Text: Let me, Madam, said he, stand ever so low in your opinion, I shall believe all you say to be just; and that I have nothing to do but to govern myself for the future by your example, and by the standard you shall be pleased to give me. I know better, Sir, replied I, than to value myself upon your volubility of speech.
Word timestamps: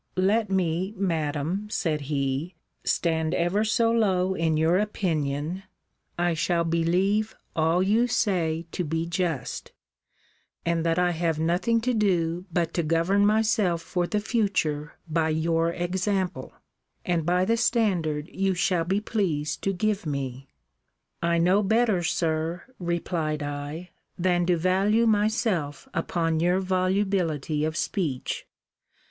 Let 0.17 0.49
me, 0.49 0.95
Madam, 0.97 1.67
said 1.69 2.01
he, 2.09 2.55
stand 2.83 3.35
ever 3.35 3.63
so 3.63 3.91
low 3.91 4.33
in 4.33 4.57
your 4.57 4.79
opinion, 4.79 5.61
I 6.17 6.33
shall 6.33 6.63
believe 6.63 7.35
all 7.55 7.83
you 7.83 8.07
say 8.07 8.65
to 8.71 8.83
be 8.83 9.05
just; 9.05 9.73
and 10.65 10.83
that 10.83 10.97
I 10.97 11.11
have 11.11 11.37
nothing 11.37 11.81
to 11.81 11.93
do 11.93 12.45
but 12.51 12.73
to 12.73 12.81
govern 12.81 13.27
myself 13.27 13.83
for 13.83 14.07
the 14.07 14.19
future 14.19 14.93
by 15.07 15.29
your 15.29 15.71
example, 15.71 16.51
and 17.05 17.23
by 17.23 17.45
the 17.45 17.55
standard 17.55 18.27
you 18.33 18.55
shall 18.55 18.85
be 18.85 18.99
pleased 19.01 19.61
to 19.65 19.71
give 19.71 20.07
me. 20.07 20.49
I 21.21 21.37
know 21.37 21.61
better, 21.61 22.01
Sir, 22.01 22.63
replied 22.79 23.43
I, 23.43 23.91
than 24.17 24.47
to 24.47 24.57
value 24.57 25.05
myself 25.05 25.87
upon 25.93 26.39
your 26.39 26.59
volubility 26.59 27.63
of 27.63 27.77
speech. 27.77 28.47